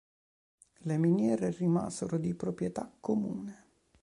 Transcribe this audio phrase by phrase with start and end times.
[0.79, 3.67] Le miniere rimasero di proprietà comune.